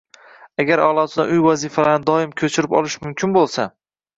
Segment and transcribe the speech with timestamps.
[0.63, 3.69] Agar aʼlochidan uy vazifalarini doim ko‘chirib olish mumkin bo‘lsa